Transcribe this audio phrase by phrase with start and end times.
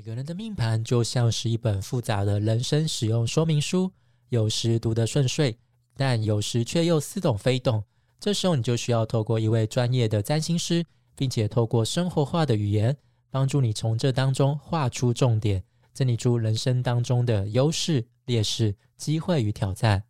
[0.00, 3.92] 每个人的命盘就像是一本复杂的人生使用说明书，
[4.30, 5.54] 有时读得顺遂，
[5.94, 7.84] 但有时却又似懂非懂。
[8.18, 10.82] 这时候你就需要透过一位专业的占星师，
[11.14, 12.96] 并且透过生活化的语言，
[13.28, 15.62] 帮助你从这当中画出重点，
[15.92, 20.02] 整理出人生当中的优势、劣势、机会与挑战。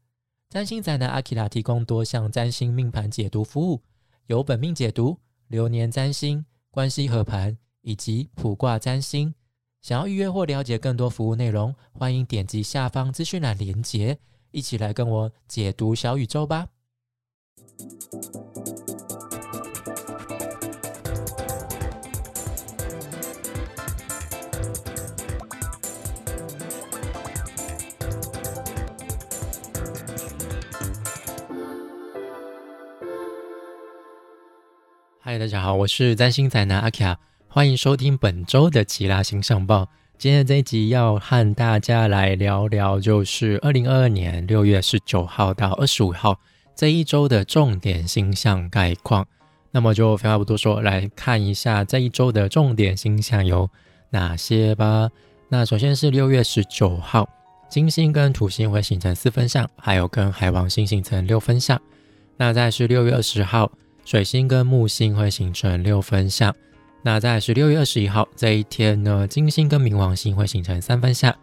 [0.51, 3.83] 占星宅男阿基拉提供多项占星命盘解读服务，
[4.29, 5.19] 有本命解读、
[5.49, 9.35] 流年占星、关系合盘以及卜卦占星。
[9.83, 14.19] 想要预约或了解更多服务内容，欢迎点击下方资讯栏连接，
[14.51, 16.67] 一起来跟我解读小宇宙吧。
[35.23, 37.19] 嗨，大家好，我是占星宅男阿卡。
[37.53, 39.89] 欢迎收听本周的奇拉星象报。
[40.17, 46.39] 今天这一集要和大家来聊聊，就是二零二二年六月十九号到二十五号
[46.77, 49.27] 这一周的重点星象概况。
[49.73, 53.69] 那么就废话不多说，来看一下这一周的重点星象有
[54.11, 55.11] 哪些吧。
[55.49, 57.29] 那首先是六月十九号，
[57.69, 61.83] 金星跟土星会形成四分相，还有跟海王星形成六分相。
[62.37, 63.73] 那再是六月二十号，
[64.05, 66.55] 水星跟木星会形成六分相。
[67.03, 71.35] 那在十六月二十一号这一天呢，金星跟冥王星会形成三分相，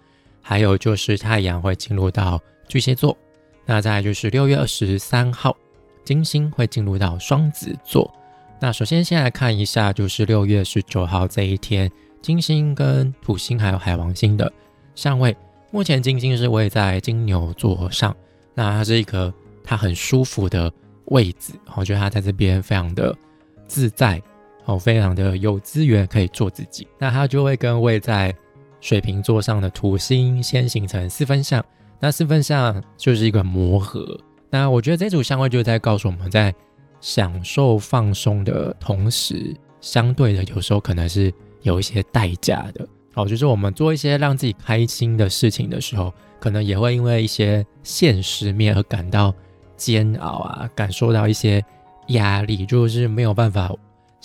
[0.42, 3.18] 还有就是太阳会进入到巨蟹座。
[3.66, 5.58] 那再就是六月二十三号，
[6.04, 8.14] 金星会进入到双子座。
[8.60, 14.52] 那首先先来看一下，就是六月十九号这一天，金星跟土星还有海王星的
[14.96, 15.36] 相位。
[15.72, 18.16] 目前金星是位在金牛座上，
[18.54, 19.34] 那它是一个
[19.64, 20.72] 它很舒服的
[21.06, 23.16] 位置，我觉得它在这边非常的
[23.68, 24.22] 自在。
[24.68, 28.36] 哦，非常的有资源可以做自己，那它就会跟位在
[28.82, 31.64] 水瓶座上的土星先形成四分相，
[32.02, 34.06] 那四分相就是一个磨合。
[34.50, 36.54] 那我觉得这组相位就在告诉我们在
[37.00, 42.86] 享受放松的同时，相对的有时候可能是有一些代价的。
[43.16, 49.34] 哦，就是我们做一些让自己开心的事情的时候，可能也会因为一些现实面而感到
[49.76, 51.64] 煎熬啊，感受到一些
[52.10, 53.74] 压力，就是没有办法。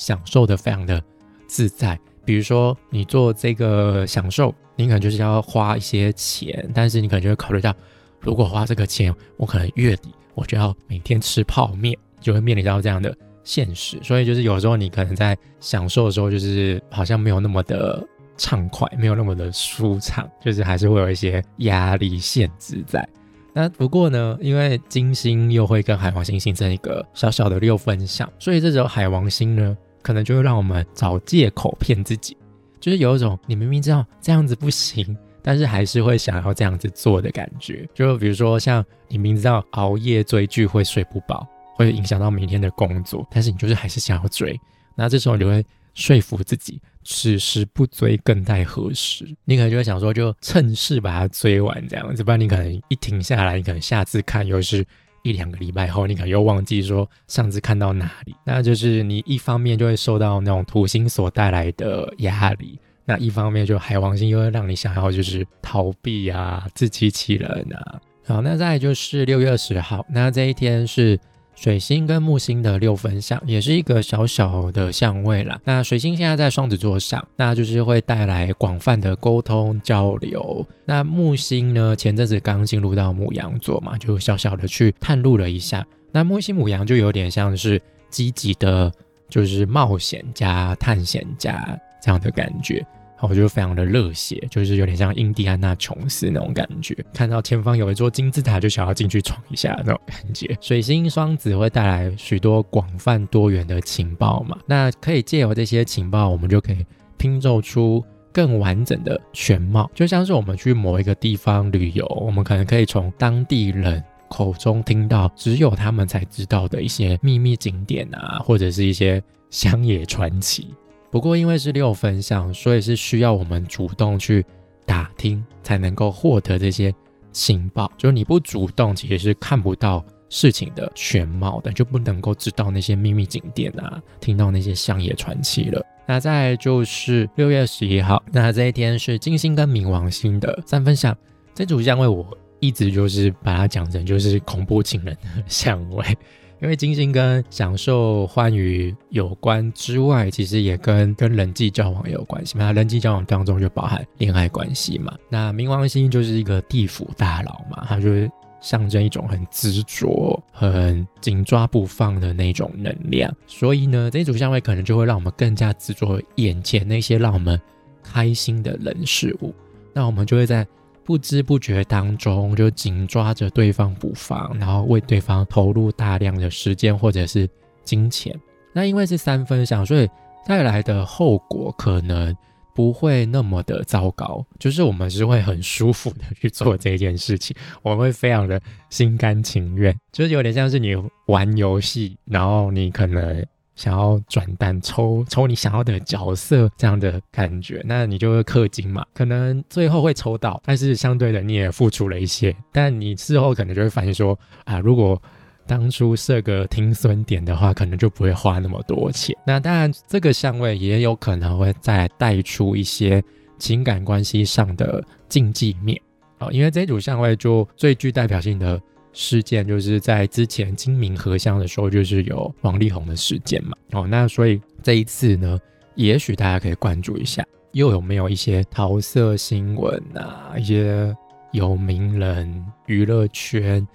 [0.03, 1.01] 享受的非常的
[1.47, 7.73] 自在，比如说你做这个享受，你可能就是要花一些钱，但是你可能就会考虑到，
[8.21, 13.97] 如果花这个钱，我可能月底我就要每天吃泡面，就会面临到这样的现实。
[14.03, 18.05] 所以就是有时候你可能在享受的时候，就是好像没有那么的
[18.37, 23.09] 畅快，没有那么的舒畅，就是还是会有一些压力限制在。
[23.55, 32.37] 那不过呢，因为金星又会跟海王星形成一个小小的六分相，所以这时候海王星呢，可能就会让我们找借口骗自己，
[32.81, 37.89] 就是有一种你明明知道这样子不行，但是还是会想要这样子做的感觉。
[37.95, 41.47] 就比如说像你明知道熬夜追剧会睡不饱，
[41.77, 44.59] 会影响到明天的工作，但是你就是还是想要追，
[44.95, 45.65] 那这时候你会
[45.95, 46.81] 说服自己。
[47.05, 49.25] 此时不追更待何时？
[49.45, 54.87] 你可能就会想说，就趁势把它追完这样子，不然你可能一停下来，你可能下次看又是
[55.23, 58.35] 一两个礼拜后，你可能又忘记说上次看到哪里。
[58.45, 68.01] 那就是你一方面就会受到那种土星所带来的压力，那一方面就海王星又会让你想要就是逃避啊、自欺欺人啊。
[68.27, 71.19] 好，那再就是六月二十号，那这一天是。
[71.63, 75.61] 水星跟木星的六分相，也是一个小小的相位啦。
[75.63, 80.67] 那水星现在在双子座上，那就是会带来广泛的沟通交流。
[80.85, 85.87] 那木星呢，前阵子刚进入到母羊座嘛，就小小的去探路了一下。
[86.11, 87.81] 那木星母羊就有点像是
[88.11, 88.93] 积极的，
[89.29, 92.85] 就是冒险家、探险家这样的感觉。
[93.29, 100.57] 我就非常的热血，就是有点像印第安纳琼斯那种感觉，看到前方有一座金字塔就想要进去闯一下那种感觉。
[100.61, 106.85] 水星双子会带来许多广泛多元的情报嘛，那可以借由这些情报，我们就可以
[107.17, 109.91] 拼凑出更完整的全貌。
[109.95, 120.75] 就像是我们去某一个地方旅游，我们可能可以从当地人口中听到只有他们才知道的一些秘密景点啊，或者是一些乡野传奇。
[121.13, 124.43] 不过，因为是六分相，所以是需要我们主动去
[124.87, 126.91] 打听，才能够获得这些
[127.33, 127.93] 情报。
[127.99, 135.85] 就是你不主动，其实是看不到事情的全貌的，就不能够知道那些秘密景点啊，听到那些乡野传奇了。
[136.07, 141.15] 那再就是六月十一号，那这一天是金星跟冥王星的三分相，
[141.55, 142.27] 这组相位我
[142.59, 146.17] 一直就是把它讲成就是恐怖情人的相位。
[146.63, 152.73] 因为金星跟享受欢愉有关之外，其实也跟跟人际交往有关系嘛。
[152.73, 155.13] 人际交往当中就包含恋爱关系嘛。
[155.29, 158.31] 那冥王星就是一个地府大佬嘛，它就是
[158.61, 163.35] 象征一种很执着、很紧抓不放的那种能量。
[163.49, 167.61] 所以呢，这组相位可能就会让我们更加执着眼前那些让我们
[168.05, 169.53] 开心的人事物。
[169.93, 170.65] 那我们就会在。
[171.05, 177.49] 不知不觉当中，就紧抓着对方不放，然后为对方投入大量的时间或者是
[177.85, 178.35] 金钱。
[178.73, 180.09] 那因为是三分享，所以
[180.47, 182.35] 带来的后果可能
[182.75, 190.95] 不会那么的糟糕，就是我们是会很舒服的去做这件事情，我们会非常的心甘情愿，就是有点像是你
[191.27, 193.45] 玩游戏，然后你可能。
[193.75, 205.21] 想要转蛋抽抽你想要的角色这样的感觉，那你就会氪金嘛，可能最后会抽到，但是相对的你也付出了一些，但你事后可能就会反映说啊，如果
[205.67, 209.35] 当初设个听损点的话，可能就不会花那么多钱。
[209.47, 213.23] 那当然这个相位也有可能会再带出一些
[213.59, 215.99] 情感关系上的禁忌面
[216.39, 218.81] 啊，因为这组相位就最具代表性的。
[219.13, 223.77] 事件就是在之前金明合相的时候，就是有王力宏的事件嘛。
[223.93, 225.59] 哦，那所以这一次呢，
[225.95, 231.15] 也许大家可以关注一下，又有没有一些桃色新闻啊，一些
[231.51, 233.87] 有名人、娱乐圈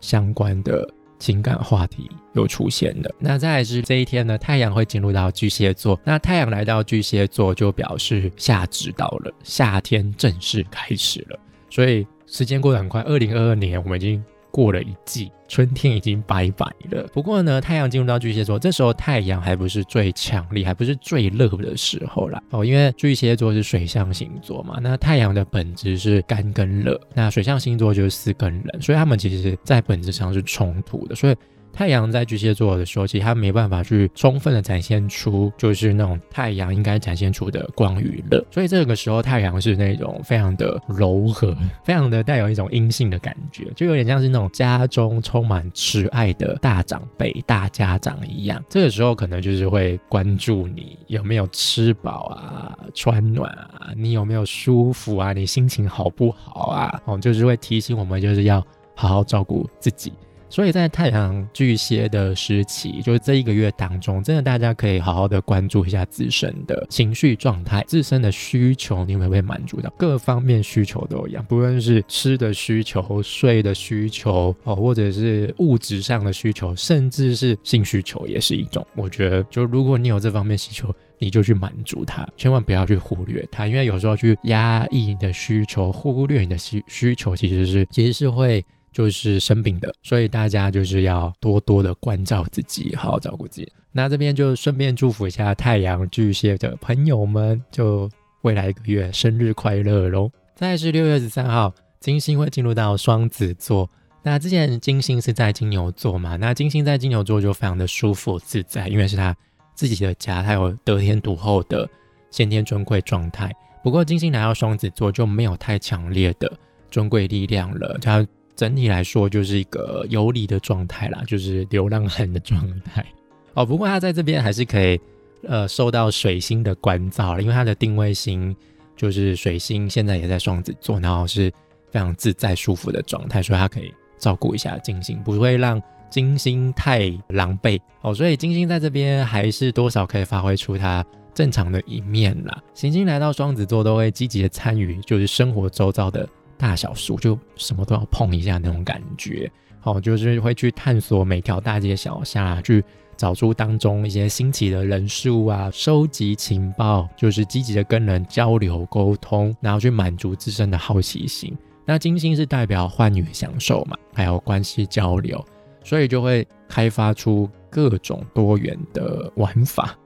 [0.00, 0.86] 相关的
[1.18, 3.10] 情感话题又出现了。
[3.18, 5.98] 那再是这一天呢，太阳会进入到巨蟹座。
[6.04, 11.40] 那太阳来到巨蟹座，就表示夏至到了，夏天正式开始了。
[11.70, 14.22] 所以时间过得很快，二零二二年我们已经。
[14.56, 17.06] 过了一季，春天已经拜拜了。
[17.12, 22.42] 不过呢，太阳进入到巨蟹座，这时候太阳还不是最强力，还不是最热的时候啦。
[22.48, 22.64] 哦。
[22.64, 31.14] 因为巨蟹座是水象星座嘛，那太阳的本质是干跟热，那水象星座就是四跟冷，所以他们其实在本质上是冲突的。
[31.14, 31.36] 所以。
[31.76, 38.42] 太阳在巨蟹座的时候，其实它没办法去充分的展现出，就是那种太阳应该展现出的光与热。
[38.50, 48.64] 所以这个时候，太阳是那种非常的柔和，非常的带有一种阴性的感觉，就有点像是那种家中充满慈爱的大长辈、大家长一样。
[48.70, 57.02] 这个时候可能就是会关注你有没有吃饱啊、穿暖啊，你有没有舒服啊，你心情好不好啊？
[57.04, 58.64] 哦，就是会提醒我们，就是要
[58.94, 60.10] 好好照顾自己。
[60.48, 78.86] 所以在太阳巨蟹的时期，就是这一个月当中，真的大家可以好好的关注一下自身的情绪状态、自身的需求，你会不会满足到各方面需求都一样，不论是吃的需求、睡的需求哦，或者是物质上的需求，甚至是性需求也是一种。
[78.94, 88.64] 我觉得，就如果你有这方面需求，你就去满足它，千万不要去忽略它，因为有时候去压抑你的需求、忽略你的需需求，其实是其实是会。
[88.96, 93.70] 就是生病的，所以大家就是要多多的关照自己，好好照顾自己。
[93.92, 98.08] 那这边就顺便祝福一下太阳巨蟹的朋友们，就
[98.40, 100.30] 未来一个月生日快乐喽！
[100.54, 103.86] 再是六月十三号，金星会进入到双子座。
[104.22, 106.36] 那之前金星是在金牛座嘛？
[106.36, 109.36] 那金星在金牛座就非常的舒服自在，因为是他
[109.74, 111.86] 自己的家，他有得天独厚的
[112.30, 113.52] 先天尊贵状态。
[113.84, 116.50] 不过金星来到双子座就没有太强烈的
[116.90, 118.26] 尊贵力量了，他。
[118.56, 123.04] 整体来说就是一个游离的状态啦，就是流浪汉的状态
[123.52, 123.66] 哦。
[123.66, 124.98] 不过他在这边还是可以
[125.46, 128.56] 呃受到水星的关照，因为他的定位星
[128.96, 131.52] 就是水星，现在也在双子座，然后是
[131.90, 138.14] 非常自在舒服的状态，所以他可以照顾一下金星，不会让金星太狼狈哦。
[138.14, 141.04] 所以金星在这边还是多少可以发挥出他
[141.34, 142.62] 正常的一面啦。
[142.72, 146.26] 行星来到双子座都会积极的参与，就是生活周遭的。
[146.58, 152.84] 大小数就什么都要碰一下那种感觉，好，就是会去探索每条大街小巷，去
[153.16, 161.56] 找出当中一些新奇的人事物啊，收集情报，就是积极的跟人交流沟通，然后去满足自身的好奇心。
[161.84, 165.42] 那金星是代表欢愉享受嘛，还有关系交流，
[165.84, 169.96] 所以就会开发出各种多元的玩法，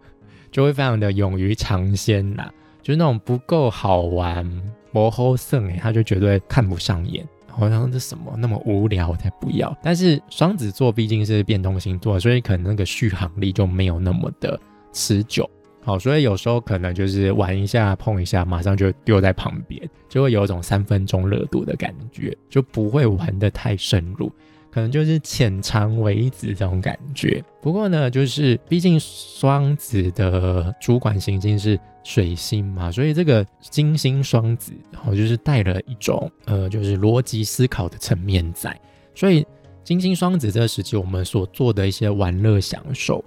[0.50, 2.52] 就会非常的勇于尝鲜啦，
[2.82, 4.44] 就是那种不够好玩。
[4.92, 9.72] 魔后圣哎，他就绝对看不上眼，好像这什么那么无聊，我才不要。
[9.80, 14.58] 但是双子座毕竟是变动星座，所以可能那个续航力就没有那么的
[14.92, 15.48] 持久。
[15.82, 24.30] 好，所以有时候可能就是玩一下、碰一下，马上就丢在旁边，就会有一种三分钟热度的感觉，就不会玩的太深入。
[24.70, 27.42] 可能就是浅尝为止这种感觉。
[27.60, 38.78] 不过呢，就是毕竟双子的主管行星是水星嘛，所以这个金星双子，然后就是带了一种呃，就是逻辑思考的层面在。
[39.14, 39.46] 所以
[39.82, 43.22] 金星双子这个时期，我们所做的一些玩乐享受，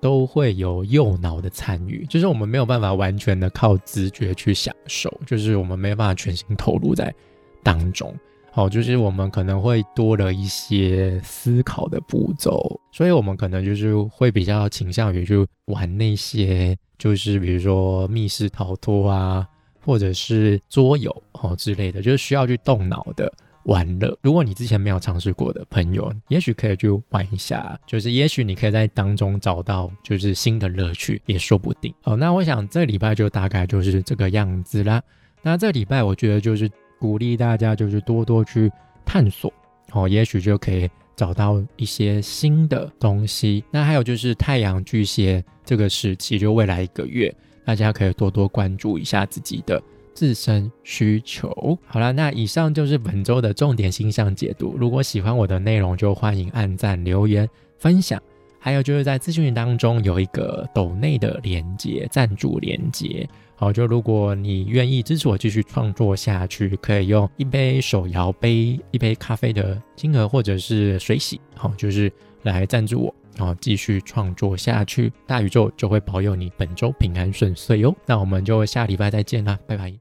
[0.00, 7.14] 都会有右脑的参与，就是我们没有办法完全的靠直觉去享受，就是我们没有办法全心投入在
[7.62, 8.14] 当中。
[8.56, 19.46] 哦，就是我们可能会多了一些思考的步骤，所以我们可能就是会比较倾向于去玩那些，就是比如说密室逃脱啊，
[19.84, 23.32] 或者是桌游哦之类的，就是需要去动脑的。
[23.64, 31.92] 玩乐，如果你之前没有尝试过的朋友，也许可以去玩一下，就是也许你可以在当中找到就是新的乐趣，也说不定。
[32.00, 35.02] 好，那我想这礼拜就大概就是这个样子啦。
[35.42, 38.70] 那这礼拜我觉得就是鼓励大家就是多多去
[39.04, 39.52] 探索，
[39.92, 43.62] 哦，也许就可以找到一些新的东西。
[43.70, 47.34] 那还有就是太阳巨蟹这个时期，就未来一个月，
[47.64, 49.82] 大家可以多多关注一下自己的。
[50.14, 51.78] 自身需求。
[51.86, 54.74] 好了，那以上就是本周的重点星象解读。
[54.78, 57.46] 如果喜欢我的内容，就欢迎按赞、留言、
[57.78, 58.18] 分享。
[58.66, 63.24] 还有就是在资讯当中有一个抖内的连接，赞助连接。
[63.54, 73.14] 好，就如果你愿意支持我继续创作下去，可以用一杯手摇杯、一杯咖啡的金额，或者是水洗，好，就是来赞助我。
[73.36, 77.94] 然后继续创作下去，大宇宙就会保佑你本周平安顺遂哟。
[78.04, 79.96] 那我们就下礼拜再见啦，拜拜。